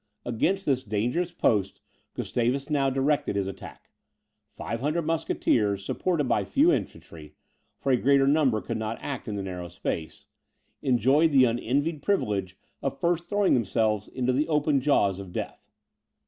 [0.25, 1.79] Against this dangerous post
[2.15, 3.91] Gustavus now directed his attack;
[4.49, 7.35] five hundred musketeers, supported by a few infantry,
[7.77, 10.25] (for a greater number could not act in the narrow space,)
[10.81, 15.69] enjoyed the unenvied privilege of first throwing themselves into the open jaws of death.